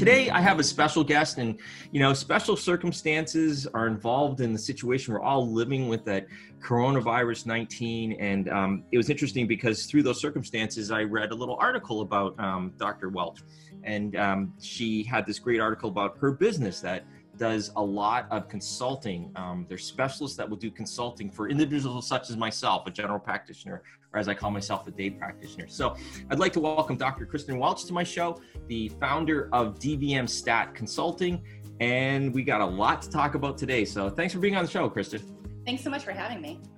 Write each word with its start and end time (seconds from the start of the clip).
today 0.00 0.30
I 0.30 0.40
have 0.40 0.58
a 0.58 0.64
special 0.64 1.04
guest, 1.04 1.36
and 1.36 1.58
you 1.92 2.00
know, 2.00 2.14
special 2.14 2.56
circumstances 2.56 3.66
are 3.74 3.86
involved 3.86 4.40
in 4.40 4.54
the 4.54 4.58
situation 4.58 5.12
we're 5.12 5.20
all 5.20 5.46
living 5.46 5.88
with 5.88 6.06
that 6.06 6.26
coronavirus 6.62 7.44
19. 7.44 8.12
And 8.12 8.48
um, 8.48 8.84
it 8.92 8.96
was 8.96 9.10
interesting 9.10 9.46
because 9.46 9.84
through 9.84 10.02
those 10.02 10.18
circumstances, 10.18 10.90
I 10.90 11.02
read 11.02 11.32
a 11.32 11.34
little 11.34 11.58
article 11.60 12.00
about 12.00 12.40
um, 12.40 12.72
Dr. 12.78 13.10
Welch, 13.10 13.40
and 13.84 14.16
um, 14.16 14.54
she 14.58 15.02
had 15.02 15.26
this 15.26 15.38
great 15.38 15.60
article 15.60 15.90
about 15.90 16.16
her 16.16 16.32
business 16.32 16.80
that 16.80 17.04
does 17.40 17.72
a 17.76 17.82
lot 17.82 18.26
of 18.30 18.48
consulting. 18.48 19.32
Um, 19.34 19.64
there's 19.66 19.84
specialists 19.84 20.36
that 20.36 20.48
will 20.48 20.58
do 20.58 20.70
consulting 20.70 21.30
for 21.30 21.48
individuals 21.48 22.06
such 22.06 22.28
as 22.28 22.36
myself, 22.36 22.86
a 22.86 22.90
general 22.90 23.18
practitioner, 23.18 23.82
or 24.12 24.20
as 24.20 24.28
I 24.28 24.34
call 24.34 24.50
myself, 24.50 24.86
a 24.86 24.90
day 24.90 25.08
practitioner. 25.08 25.66
So 25.66 25.96
I'd 26.30 26.38
like 26.38 26.52
to 26.52 26.60
welcome 26.60 26.96
Dr. 26.96 27.24
Kristen 27.24 27.58
Welch 27.58 27.86
to 27.86 27.94
my 27.94 28.04
show, 28.04 28.38
the 28.68 28.90
founder 29.00 29.48
of 29.54 29.78
DVM 29.78 30.28
Stat 30.28 30.74
Consulting. 30.74 31.42
And 31.80 32.34
we 32.34 32.44
got 32.44 32.60
a 32.60 32.66
lot 32.66 33.00
to 33.02 33.10
talk 33.10 33.34
about 33.34 33.56
today. 33.56 33.86
So 33.86 34.10
thanks 34.10 34.34
for 34.34 34.38
being 34.38 34.54
on 34.54 34.66
the 34.66 34.70
show, 34.70 34.86
Kristen. 34.90 35.22
Thanks 35.64 35.82
so 35.82 35.88
much 35.88 36.04
for 36.04 36.12
having 36.12 36.40
me. 36.40 36.60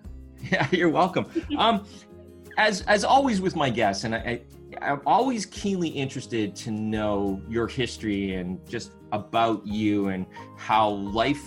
Yeah, 0.51 0.67
you're 0.73 0.89
welcome. 0.89 1.27
um, 1.57 1.87
as 2.59 2.83
as 2.83 3.05
always 3.05 3.41
with 3.41 3.55
my 3.55 3.71
guests, 3.71 4.03
and 4.03 4.13
I, 4.13 4.19
I, 4.19 4.41
I'm 4.81 5.03
always 5.07 5.47
keenly 5.47 5.89
interested 5.89 6.57
to 6.57 6.71
know 6.71 7.43
your 7.49 7.67
history 7.67 8.35
and 8.35 8.59
just 8.69 8.93
about 9.13 9.67
you 9.67 10.09
and 10.09 10.27
how 10.57 10.89
life 10.89 11.43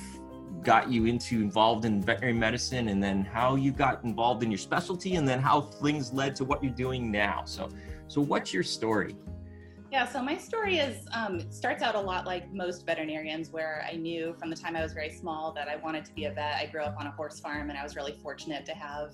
got 0.64 0.90
you 0.90 1.06
into 1.06 1.36
involved 1.36 1.86
in 1.86 2.02
veterinary 2.02 2.34
medicine 2.34 2.90
and 2.90 3.02
then 3.02 3.24
how 3.24 3.56
you 3.56 3.72
got 3.72 4.04
involved 4.04 4.44
in 4.44 4.52
your 4.52 4.58
specialty 4.58 5.16
and 5.16 5.28
then 5.28 5.40
how 5.40 5.62
things 5.62 6.12
led 6.12 6.36
to 6.36 6.44
what 6.44 6.64
you're 6.64 6.74
doing 6.74 7.12
now. 7.12 7.44
So 7.46 7.70
so 8.08 8.22
what's 8.22 8.54
your 8.54 8.64
story 8.64 9.16
yeah, 9.92 10.06
so 10.06 10.22
my 10.22 10.36
story 10.36 10.80
is 10.80 11.06
um, 11.14 11.40
starts 11.52 11.84
out 11.84 11.96
a 11.96 12.00
lot 12.00 12.26
like 12.26 12.52
most 12.52 12.86
veterinarians, 12.86 13.52
where 13.52 13.88
I 13.90 13.96
knew 13.96 14.36
from 14.40 14.50
the 14.50 14.56
time 14.56 14.76
I 14.76 14.82
was 14.82 14.94
very 14.94 15.10
small 15.10 15.52
that 15.54 15.68
I 15.68 15.76
wanted 15.76 16.06
to 16.06 16.14
be 16.14 16.26
a 16.26 16.32
vet. 16.32 16.56
I 16.56 16.66
grew 16.66 16.82
up 16.82 16.96
on 17.00 17.08
a 17.08 17.12
horse 17.12 17.40
farm, 17.40 17.70
and 17.70 17.78
I 17.78 17.84
was 17.84 17.96
really 17.96 18.18
fortunate 18.24 18.66
to 18.66 18.74
have 18.74 19.14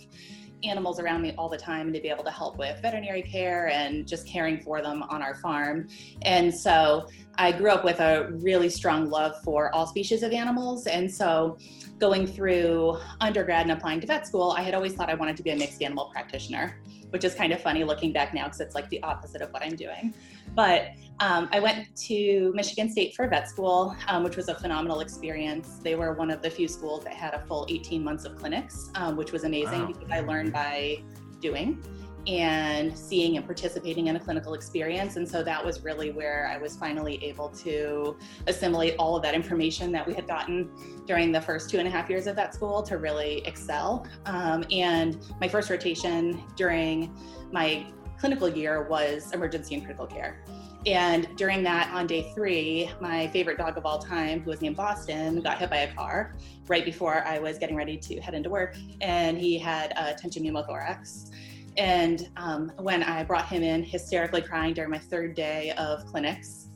animals 0.63 0.99
around 0.99 1.23
me 1.23 1.33
all 1.37 1.49
the 1.49 1.57
time 1.57 1.87
and 1.87 1.95
to 1.95 1.99
be 1.99 2.07
able 2.07 2.23
to 2.23 2.31
help 2.31 2.57
with 2.57 2.79
veterinary 2.81 3.21
care 3.21 3.67
and 3.69 4.07
just 4.07 4.27
caring 4.27 4.61
for 4.61 4.81
them 4.81 5.03
on 5.03 5.21
our 5.21 5.35
farm. 5.35 5.87
And 6.21 6.53
so 6.53 7.07
I 7.35 7.51
grew 7.51 7.71
up 7.71 7.83
with 7.83 7.99
a 7.99 8.29
really 8.31 8.69
strong 8.69 9.09
love 9.09 9.41
for 9.43 9.73
all 9.73 9.87
species 9.87 10.23
of 10.23 10.31
animals, 10.31 10.87
and 10.87 11.11
so 11.11 11.57
going 11.99 12.25
through 12.25 12.97
undergrad 13.19 13.63
and 13.63 13.71
applying 13.71 13.99
to 14.01 14.07
vet 14.07 14.25
school, 14.25 14.55
I 14.57 14.61
had 14.61 14.73
always 14.73 14.93
thought 14.93 15.09
I 15.09 15.15
wanted 15.15 15.37
to 15.37 15.43
be 15.43 15.51
a 15.51 15.55
mixed 15.55 15.81
animal 15.83 16.05
practitioner 16.05 16.79
which 17.11 17.23
is 17.23 17.35
kind 17.35 17.53
of 17.53 17.61
funny 17.61 17.83
looking 17.83 18.11
back 18.11 18.33
now 18.33 18.45
because 18.45 18.59
it's 18.59 18.73
like 18.73 18.89
the 18.89 19.01
opposite 19.03 19.41
of 19.41 19.51
what 19.51 19.61
I'm 19.61 19.75
doing. 19.75 20.13
But 20.55 20.89
um, 21.19 21.49
I 21.51 21.59
went 21.59 21.95
to 22.07 22.51
Michigan 22.55 22.89
State 22.89 23.15
for 23.15 23.27
vet 23.27 23.47
school, 23.47 23.95
um, 24.07 24.23
which 24.23 24.35
was 24.35 24.49
a 24.49 24.55
phenomenal 24.55 25.01
experience. 25.01 25.77
They 25.83 25.95
were 25.95 26.13
one 26.13 26.31
of 26.31 26.41
the 26.41 26.49
few 26.49 26.67
schools 26.67 27.03
that 27.03 27.13
had 27.13 27.33
a 27.35 27.39
full 27.45 27.67
18 27.69 28.03
months 28.03 28.25
of 28.25 28.35
clinics, 28.35 28.89
um, 28.95 29.15
which 29.15 29.31
was 29.31 29.43
amazing 29.43 29.81
wow. 29.81 29.87
because 29.87 30.09
I 30.11 30.21
learned 30.21 30.51
by 30.51 31.03
doing 31.39 31.83
and 32.27 32.95
seeing 32.97 33.37
and 33.37 33.45
participating 33.45 34.07
in 34.07 34.15
a 34.15 34.19
clinical 34.19 34.53
experience. 34.53 35.15
And 35.15 35.27
so 35.27 35.43
that 35.43 35.63
was 35.63 35.83
really 35.83 36.11
where 36.11 36.47
I 36.47 36.57
was 36.57 36.75
finally 36.75 37.23
able 37.23 37.49
to 37.49 38.17
assimilate 38.47 38.95
all 38.97 39.15
of 39.15 39.23
that 39.23 39.33
information 39.33 39.91
that 39.93 40.05
we 40.05 40.13
had 40.13 40.27
gotten 40.27 40.69
during 41.07 41.31
the 41.31 41.41
first 41.41 41.69
two 41.69 41.79
and 41.79 41.87
a 41.87 41.91
half 41.91 42.09
years 42.09 42.27
of 42.27 42.35
that 42.35 42.53
school 42.53 42.83
to 42.83 42.97
really 42.97 43.39
excel. 43.45 44.07
Um, 44.25 44.63
and 44.71 45.17
my 45.39 45.47
first 45.47 45.69
rotation 45.69 46.43
during 46.55 47.15
my 47.51 47.85
clinical 48.21 48.47
year 48.47 48.83
was 48.83 49.33
emergency 49.33 49.73
and 49.73 49.83
critical 49.83 50.05
care. 50.05 50.37
And 50.85 51.27
during 51.37 51.63
that, 51.63 51.91
on 51.91 52.05
day 52.05 52.31
three, 52.35 52.91
my 53.01 53.27
favorite 53.29 53.57
dog 53.57 53.77
of 53.77 53.85
all 53.85 53.97
time, 53.97 54.41
who 54.41 54.51
was 54.51 54.61
named 54.61 54.77
Boston, 54.77 55.41
got 55.41 55.57
hit 55.57 55.71
by 55.71 55.77
a 55.77 55.93
car 55.95 56.35
right 56.67 56.85
before 56.85 57.25
I 57.25 57.39
was 57.39 57.57
getting 57.57 57.75
ready 57.75 57.97
to 57.97 58.21
head 58.21 58.35
into 58.35 58.51
work. 58.51 58.75
And 59.01 59.39
he 59.39 59.57
had 59.57 59.93
a 59.97 60.13
tension 60.13 60.43
pneumothorax. 60.43 61.31
And 61.77 62.29
um, 62.37 62.71
when 62.77 63.01
I 63.01 63.23
brought 63.23 63.47
him 63.47 63.63
in 63.63 63.83
hysterically 63.83 64.43
crying 64.43 64.75
during 64.75 64.91
my 64.91 64.99
third 64.99 65.33
day 65.33 65.71
of 65.71 66.05
clinics, 66.05 66.67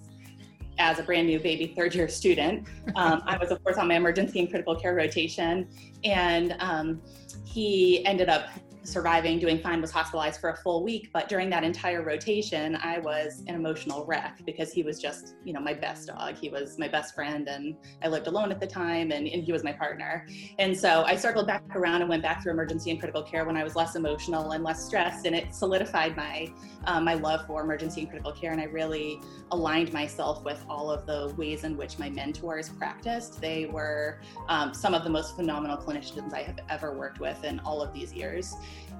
as 0.77 0.99
a 0.99 1.03
brand 1.03 1.27
new 1.27 1.39
baby 1.39 1.67
third 1.67 1.93
year 1.95 2.07
student, 2.07 2.67
um, 2.95 3.21
I 3.25 3.37
was, 3.37 3.51
of 3.51 3.63
course, 3.63 3.77
on 3.77 3.87
my 3.87 3.95
emergency 3.95 4.39
and 4.39 4.49
critical 4.49 4.75
care 4.75 4.95
rotation. 4.95 5.69
And 6.03 6.55
um, 6.59 7.01
he 7.45 8.05
ended 8.05 8.29
up 8.29 8.49
surviving, 8.85 9.39
doing 9.39 9.59
fine, 9.59 9.81
was 9.81 9.91
hospitalized 9.91 10.39
for 10.39 10.51
a 10.51 10.57
full 10.57 10.83
week. 10.83 11.09
But 11.11 11.27
during 11.27 11.49
that 11.49 11.63
entire 11.63 12.03
rotation, 12.03 12.75
I 12.75 12.99
was 12.99 13.43
an 13.47 13.55
emotional 13.55 14.05
wreck 14.05 14.41
because 14.45 14.71
he 14.71 14.83
was 14.83 15.01
just, 15.01 15.35
you 15.43 15.53
know, 15.53 15.59
my 15.59 15.73
best 15.73 16.07
dog. 16.07 16.37
He 16.37 16.49
was 16.49 16.77
my 16.77 16.87
best 16.87 17.15
friend, 17.15 17.47
and 17.47 17.75
I 18.01 18.07
lived 18.07 18.27
alone 18.27 18.51
at 18.51 18.59
the 18.59 18.67
time, 18.67 19.11
and, 19.11 19.27
and 19.27 19.43
he 19.43 19.51
was 19.51 19.63
my 19.63 19.73
partner. 19.73 20.27
And 20.59 20.77
so 20.77 21.03
I 21.03 21.15
circled 21.15 21.47
back 21.47 21.63
around 21.75 22.01
and 22.01 22.09
went 22.09 22.23
back 22.23 22.43
through 22.43 22.53
emergency 22.53 22.91
and 22.91 22.99
critical 22.99 23.23
care 23.23 23.45
when 23.45 23.57
I 23.57 23.63
was 23.63 23.75
less 23.75 23.95
emotional 23.95 24.51
and 24.51 24.63
less 24.63 24.85
stressed, 24.85 25.25
and 25.25 25.35
it 25.35 25.53
solidified 25.53 26.15
my 26.15 26.51
um, 26.85 27.03
my 27.03 27.15
love 27.15 27.47
for 27.47 27.63
emergency 27.63 28.01
and 28.01 28.09
critical 28.09 28.31
care. 28.31 28.51
And 28.51 28.61
I 28.61 28.65
really 28.65 29.19
aligned 29.51 29.91
myself 29.91 30.43
with 30.43 30.63
all 30.69 30.91
of 30.91 31.05
the 31.05 31.33
ways 31.35 31.63
in 31.63 31.75
which 31.77 31.97
my 31.97 32.09
mentors 32.09 32.69
practiced. 32.69 33.41
They 33.41 33.65
were 33.65 34.19
um, 34.47 34.73
some 34.73 34.93
of 34.93 35.03
the 35.03 35.09
most 35.09 35.35
phenomenal 35.35 35.77
clinicians 35.77 36.33
I 36.33 36.43
have 36.43 36.59
ever 36.69 36.95
worked 36.95 37.19
with 37.19 37.43
in 37.43 37.59
all 37.61 37.81
of 37.81 37.93
these 37.93 38.13
years 38.13 38.55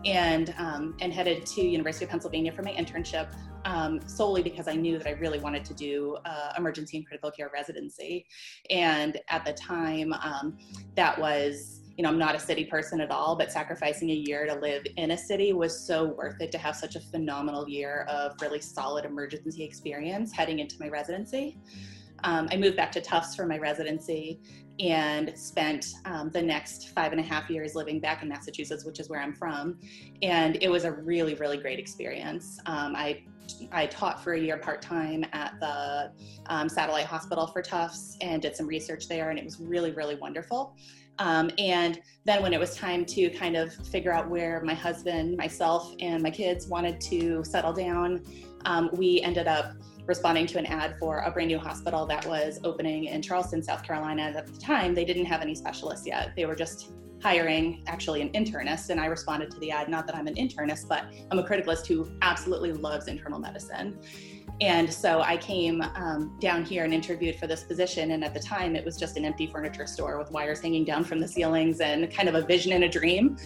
and 0.06 0.54
um, 0.58 0.96
and 1.02 1.12
headed 1.12 1.46
to 1.46 1.62
University 1.62 2.06
of 2.06 2.12
Pennsylvania 2.12 2.52
for 2.52 2.62
my 2.62 2.72
internship 2.72 3.28
um, 3.66 4.00
solely 4.08 4.44
because 4.44 4.68
I 4.68 4.76
knew 4.76 4.98
that 4.98 5.08
I 5.08 5.12
really 5.14 5.40
wanted 5.40 5.66
to 5.66 5.74
do 5.74 6.18
uh, 6.26 6.54
emergency 6.58 6.98
and 6.98 7.06
critical 7.06 7.32
care 7.32 7.50
residency. 7.54 8.26
And 8.70 9.20
at 9.30 9.44
the 9.44 9.54
time, 9.54 10.14
um, 10.14 10.58
that 10.96 11.20
was 11.20 11.82
you 11.98 12.04
know, 12.04 12.10
I'm 12.10 12.20
not 12.20 12.36
a 12.36 12.40
city 12.40 12.66
person 12.66 13.00
at 13.00 13.10
all, 13.10 13.38
but 13.38 13.52
sacrificing 13.52 14.10
a 14.10 14.14
year 14.14 14.46
to 14.46 14.56
live 14.56 14.84
in 14.98 15.12
a 15.12 15.18
city 15.18 15.54
was 15.54 15.88
so 15.88 16.08
worth 16.08 16.42
it 16.42 16.52
to 16.52 16.58
have 16.58 16.76
such 16.76 16.98
a 16.98 17.00
phenomenal 17.00 17.70
year 17.70 18.06
of 18.10 18.34
really 18.42 18.60
solid 18.60 19.06
emergency 19.06 19.64
experience 19.64 20.34
heading 20.34 20.60
into 20.60 20.76
my 20.78 20.90
residency. 20.90 21.58
Um, 22.26 22.50
I 22.52 22.58
moved 22.58 22.76
back 22.76 22.92
to 22.94 23.02
Tufts 23.02 23.36
for 23.36 23.46
my 23.46 23.58
residency 23.58 24.42
and 24.80 25.38
spent 25.38 25.88
um, 26.06 26.30
the 26.32 26.42
next 26.42 26.90
five 26.90 27.12
and 27.12 27.22
a 27.22 27.24
half 27.24 27.50
years 27.50 27.76
living 27.76 28.00
back 28.00 28.22
in 28.22 28.30
Massachusetts, 28.30 28.86
which 28.86 29.00
is 29.00 29.10
where 29.10 29.22
I'm 29.22 29.34
from. 29.34 29.80
And 30.22 30.58
it 30.62 30.70
was 30.70 30.84
a 30.84 30.92
really, 30.92 31.36
really 31.36 31.58
great 31.58 31.80
experience. 31.80 32.60
Um, 32.66 32.96
I 32.96 33.24
I 33.72 33.86
taught 33.86 34.24
for 34.24 34.34
a 34.34 34.40
year 34.40 34.58
part 34.58 34.82
time 34.82 35.24
at 35.32 35.60
the 35.60 36.12
um, 36.48 36.68
satellite 36.68 37.06
hospital 37.06 37.46
for 37.46 37.62
Tufts 37.62 38.18
and 38.22 38.42
did 38.42 38.56
some 38.56 38.66
research 38.66 39.08
there, 39.08 39.30
and 39.30 39.38
it 39.38 39.46
was 39.46 39.60
really, 39.60 39.92
really 39.92 40.16
wonderful. 40.16 40.76
Um, 41.20 41.50
and 41.58 42.02
then 42.26 42.42
when 42.42 42.54
it 42.54 42.60
was 42.60 42.76
time 42.76 43.06
to 43.06 43.30
kind 43.30 43.56
of 43.56 43.74
figure 43.74 44.12
out 44.12 44.30
where 44.30 44.62
my 44.64 44.74
husband, 44.74 45.38
myself, 45.38 45.94
and 46.00 46.22
my 46.22 46.32
kids 46.32 46.68
wanted 46.68 47.00
to 47.02 47.44
settle 47.44 47.72
down, 47.72 48.24
um, 48.66 48.90
we 48.94 49.22
ended 49.22 49.48
up 49.48 49.74
responding 50.06 50.46
to 50.48 50.60
an 50.60 50.66
ad 50.66 50.98
for 51.00 51.20
a 51.20 51.32
brand 51.32 51.48
new 51.48 51.60
hospital 51.60 52.06
that 52.06 52.26
was 52.26 52.60
opening 52.64 53.06
in 53.06 53.22
Charleston, 53.22 53.62
South 53.62 53.84
Carolina. 53.84 54.34
At 54.36 54.48
the 54.48 54.60
time, 54.60 54.94
they 54.94 55.06
didn't 55.06 55.26
have 55.26 55.42
any 55.42 55.56
specialists 55.56 56.06
yet. 56.06 56.34
They 56.36 56.46
were 56.46 56.56
just 56.56 56.92
hiring 57.22 57.84
actually 57.88 58.22
an 58.22 58.30
internist, 58.34 58.90
and 58.90 59.00
I 59.00 59.08
responded 59.08 59.50
to 59.52 59.60
the 59.60 59.72
ad. 59.72 59.90
Not 59.90 60.06
that 60.08 60.16
I'm 60.16 60.28
an 60.28 60.36
internist, 60.36 60.88
but 60.88 61.06
I'm 61.32 61.40
a 61.40 61.44
criticalist 61.44 61.88
who 61.88 62.08
absolutely 62.22 62.74
loves 62.74 63.08
internal 63.08 63.40
medicine. 63.40 63.98
And 64.62 64.92
so 64.92 65.22
I 65.22 65.38
came 65.38 65.82
um, 65.82 66.38
down 66.40 66.64
here 66.64 66.86
and 66.86 66.94
interviewed 66.94 67.36
for 67.36 67.48
this 67.48 67.64
position. 67.64 68.12
And 68.12 68.24
at 68.24 68.34
the 68.34 68.40
time, 68.40 68.76
it 68.76 68.86
was 68.86 68.98
just 68.98 69.18
an 69.18 69.26
empty 69.26 69.48
furniture 69.48 69.86
store 69.86 70.18
with 70.18 70.32
wires 70.32 70.62
hanging 70.62 70.86
down 70.86 71.04
from 71.04 71.20
the 71.20 71.28
ceilings 71.28 71.82
and 71.82 72.12
kind 72.12 72.30
of 72.30 72.36
a 72.36 72.42
vision 72.42 72.72
and 72.72 72.84
a 72.86 72.90
dream 72.90 73.38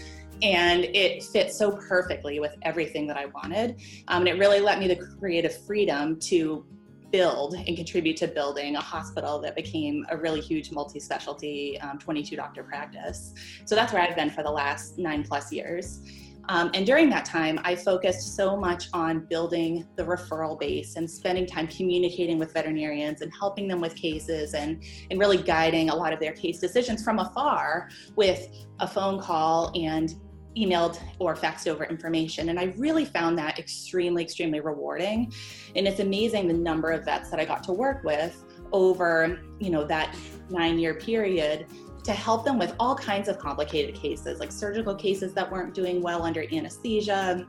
and 0.41 0.85
it 0.85 1.23
fit 1.23 1.51
so 1.51 1.71
perfectly 1.71 2.39
with 2.39 2.55
everything 2.61 3.07
that 3.07 3.17
I 3.17 3.25
wanted. 3.25 3.81
Um, 4.07 4.21
and 4.21 4.29
it 4.29 4.39
really 4.39 4.59
let 4.59 4.79
me 4.79 4.87
the 4.87 4.95
creative 4.95 5.65
freedom 5.65 6.19
to 6.21 6.65
build 7.11 7.55
and 7.55 7.75
contribute 7.75 8.15
to 8.17 8.27
building 8.27 8.75
a 8.75 8.81
hospital 8.81 9.39
that 9.39 9.55
became 9.55 10.05
a 10.09 10.17
really 10.17 10.41
huge 10.41 10.71
multi-specialty 10.71 11.79
um, 11.81 11.97
22 11.97 12.35
doctor 12.35 12.63
practice. 12.63 13.33
So 13.65 13.75
that's 13.75 13.91
where 13.91 14.01
I've 14.01 14.15
been 14.15 14.29
for 14.29 14.43
the 14.43 14.51
last 14.51 14.97
nine 14.97 15.23
plus 15.23 15.51
years. 15.51 16.01
Um, 16.49 16.71
and 16.73 16.83
during 16.83 17.11
that 17.11 17.25
time, 17.25 17.59
I 17.63 17.75
focused 17.75 18.35
so 18.35 18.57
much 18.57 18.89
on 18.91 19.25
building 19.25 19.87
the 19.95 20.03
referral 20.03 20.59
base 20.59 20.95
and 20.95 21.09
spending 21.09 21.45
time 21.45 21.67
communicating 21.67 22.39
with 22.39 22.53
veterinarians 22.53 23.21
and 23.21 23.31
helping 23.39 23.67
them 23.67 23.79
with 23.79 23.95
cases 23.95 24.55
and, 24.55 24.83
and 25.11 25.19
really 25.19 25.37
guiding 25.37 25.91
a 25.91 25.95
lot 25.95 26.11
of 26.11 26.19
their 26.19 26.33
case 26.33 26.59
decisions 26.59 27.03
from 27.03 27.19
afar 27.19 27.89
with 28.15 28.47
a 28.79 28.87
phone 28.87 29.21
call 29.21 29.71
and 29.79 30.15
emailed 30.57 30.99
or 31.19 31.35
faxed 31.35 31.67
over 31.67 31.83
information. 31.83 32.49
And 32.49 32.59
I 32.59 32.73
really 32.77 33.05
found 33.05 33.37
that 33.37 33.59
extremely, 33.59 34.23
extremely 34.23 34.59
rewarding. 34.59 35.31
And 35.75 35.87
it's 35.87 35.99
amazing 35.99 36.47
the 36.47 36.55
number 36.55 36.89
of 36.89 37.05
vets 37.05 37.29
that 37.29 37.39
I 37.39 37.45
got 37.45 37.61
to 37.65 37.73
work 37.73 38.03
with 38.03 38.43
over, 38.71 39.39
you 39.59 39.69
know, 39.69 39.83
that 39.85 40.15
nine 40.49 40.79
year 40.79 40.95
period 40.95 41.67
to 42.03 42.13
help 42.13 42.45
them 42.45 42.57
with 42.57 42.75
all 42.79 42.95
kinds 42.95 43.27
of 43.27 43.37
complicated 43.37 43.95
cases, 43.95 44.39
like 44.39 44.51
surgical 44.51 44.95
cases 44.95 45.33
that 45.33 45.51
weren't 45.51 45.73
doing 45.73 46.01
well 46.01 46.23
under 46.23 46.45
anesthesia, 46.51 47.45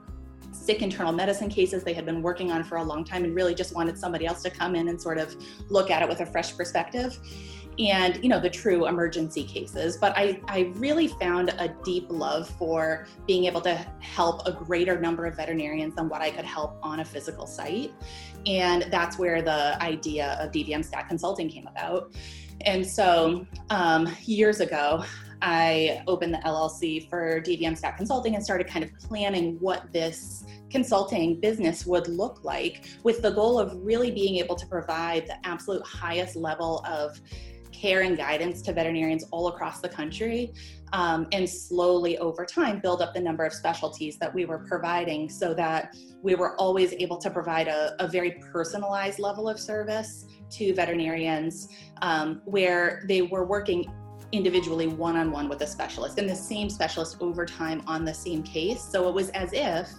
sick 0.52 0.82
internal 0.82 1.12
medicine 1.12 1.49
cases 1.49 1.82
they 1.85 1.93
had 1.93 2.05
been 2.05 2.23
working 2.23 2.50
on 2.50 2.64
for 2.64 2.79
a 2.79 2.82
long 2.82 3.05
time 3.05 3.25
and 3.25 3.35
really 3.35 3.55
just 3.55 3.75
wanted 3.75 3.99
somebody 3.99 4.26
else 4.26 4.43
to 4.43 4.50
come 4.50 4.75
in 4.75 4.88
and 4.88 5.00
sort 5.00 5.19
of 5.19 5.37
look 5.69 5.91
at 5.91 6.02
it 6.02 6.08
with 6.08 6.20
a 6.20 6.26
fresh 6.26 6.56
perspective. 6.56 7.19
And 7.79 8.23
you 8.23 8.29
know 8.29 8.41
the 8.41 8.50
true 8.50 8.87
emergency 8.88 9.44
cases. 9.44 9.97
But 9.97 10.12
I, 10.17 10.41
I 10.49 10.73
really 10.75 11.06
found 11.06 11.50
a 11.58 11.69
deep 11.82 12.06
love 12.11 12.50
for 12.58 13.06
being 13.26 13.44
able 13.44 13.61
to 13.62 13.75
help 14.00 14.47
a 14.47 14.52
greater 14.52 15.00
number 15.00 15.25
of 15.25 15.37
veterinarians 15.37 15.94
than 15.94 16.08
what 16.08 16.20
i 16.20 16.31
could 16.31 16.44
help 16.44 16.79
on 16.82 17.00
a 17.00 17.05
physical 17.05 17.47
site. 17.47 17.93
And 18.44 18.87
that's 18.91 19.19
where 19.19 19.41
the 19.41 19.81
idea 19.82 20.37
of 20.41 20.50
dvm 20.50 20.85
stat 20.85 21.08
consulting 21.08 21.49
came 21.49 21.69
about. 21.69 22.12
And 22.62 22.87
so 22.87 23.47
um, 23.70 24.08
years 24.26 24.61
ago 24.61 25.05
I 25.43 26.02
opened 26.06 26.34
the 26.34 26.38
LLC 26.38 27.08
for 27.08 27.40
DVM 27.40 27.76
Stat 27.76 27.96
Consulting 27.96 28.34
and 28.34 28.44
started 28.44 28.67
kind 28.67 28.84
of 28.84 28.93
planning 28.99 29.56
what 29.61 29.90
this 29.93 30.44
consulting 30.70 31.40
business 31.40 31.87
would 31.87 32.08
look 32.08 32.44
like 32.44 32.84
with 33.02 33.22
the 33.22 33.31
goal 33.31 33.58
of 33.58 33.75
really 33.82 34.11
being 34.11 34.37
able 34.37 34.55
to 34.55 34.67
provide 34.67 35.26
the 35.26 35.46
absolute 35.46 35.84
highest 35.84 36.37
level 36.37 36.84
of 36.87 37.19
care 37.72 38.02
and 38.02 38.17
guidance 38.17 38.61
to 38.61 38.72
veterinarians 38.72 39.25
all 39.31 39.49
across 39.49 39.81
the 39.81 39.88
country 39.88 40.52
um, 40.93 41.26
and 41.32 41.49
slowly 41.49 42.19
over 42.19 42.44
time 42.44 42.78
build 42.78 43.00
up 43.00 43.14
the 43.14 43.20
number 43.20 43.44
of 43.44 43.55
specialties 43.55 44.19
that 44.19 44.32
we 44.34 44.44
were 44.44 44.58
providing 44.58 45.28
so 45.28 45.55
that 45.55 45.96
we 46.23 46.34
were 46.34 46.55
always 46.56 46.93
able 46.94 47.16
to 47.16 47.31
provide 47.31 47.69
a, 47.69 47.94
a 47.99 48.06
very 48.06 48.32
personalized 48.52 49.19
level 49.19 49.49
of 49.49 49.58
service 49.58 50.26
to 50.50 50.75
veterinarians 50.75 51.69
um, 52.02 52.43
where 52.44 53.05
they 53.06 53.23
were 53.23 53.44
working 53.44 53.91
individually 54.32 54.87
one 54.87 55.17
on 55.17 55.32
one 55.32 55.49
with 55.49 55.61
a 55.62 55.67
specialist 55.67 56.19
and 56.19 56.29
the 56.29 56.35
same 56.35 56.70
specialist 56.70 57.17
over 57.20 57.44
time 57.44 57.82
on 57.87 58.05
the 58.05 58.14
same 58.14 58.43
case. 58.43 58.82
So 58.82 59.08
it 59.08 59.14
was 59.14 59.31
as 59.31 59.50
if 59.52 59.93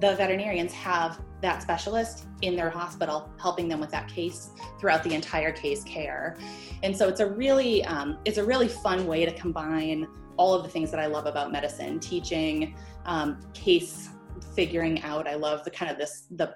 the 0.00 0.14
veterinarians 0.16 0.72
have 0.72 1.20
that 1.40 1.62
specialist 1.62 2.26
in 2.42 2.56
their 2.56 2.70
hospital 2.70 3.30
helping 3.38 3.68
them 3.68 3.78
with 3.78 3.90
that 3.90 4.08
case 4.08 4.50
throughout 4.80 5.02
the 5.04 5.14
entire 5.14 5.52
case 5.52 5.84
care 5.84 6.36
and 6.82 6.96
so 6.96 7.08
it's 7.08 7.20
a 7.20 7.26
really 7.26 7.84
um, 7.84 8.18
it's 8.24 8.38
a 8.38 8.44
really 8.44 8.68
fun 8.68 9.06
way 9.06 9.24
to 9.24 9.32
combine 9.34 10.06
all 10.36 10.54
of 10.54 10.62
the 10.62 10.68
things 10.68 10.90
that 10.90 10.98
i 10.98 11.06
love 11.06 11.26
about 11.26 11.52
medicine 11.52 12.00
teaching 12.00 12.74
um, 13.04 13.38
case 13.52 14.08
figuring 14.54 15.00
out 15.02 15.28
i 15.28 15.34
love 15.34 15.62
the 15.64 15.70
kind 15.70 15.92
of 15.92 15.98
this 15.98 16.26
the 16.32 16.54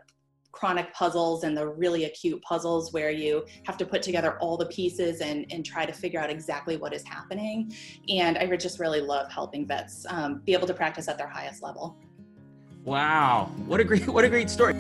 chronic 0.58 0.92
puzzles 0.92 1.44
and 1.44 1.56
the 1.56 1.66
really 1.66 2.04
acute 2.04 2.42
puzzles 2.42 2.92
where 2.92 3.10
you 3.10 3.46
have 3.64 3.76
to 3.76 3.86
put 3.86 4.02
together 4.02 4.36
all 4.40 4.56
the 4.56 4.66
pieces 4.66 5.20
and, 5.20 5.46
and 5.52 5.64
try 5.64 5.86
to 5.86 5.92
figure 5.92 6.20
out 6.20 6.30
exactly 6.30 6.76
what 6.76 6.92
is 6.92 7.04
happening. 7.04 7.72
And 8.08 8.36
i 8.36 8.56
just 8.56 8.80
really 8.80 9.00
love 9.00 9.30
helping 9.30 9.66
vets 9.66 10.04
um, 10.08 10.42
be 10.44 10.52
able 10.52 10.66
to 10.66 10.74
practice 10.74 11.06
at 11.06 11.16
their 11.16 11.28
highest 11.28 11.62
level. 11.62 11.96
Wow, 12.84 13.50
what 13.66 13.78
a 13.78 13.84
great 13.84 14.08
what 14.16 14.24
a 14.24 14.28
great 14.28 14.50
story. 14.50 14.74